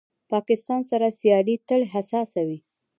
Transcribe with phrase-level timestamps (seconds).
[0.31, 2.59] پاکستان سره سیالي تل حساسه وي.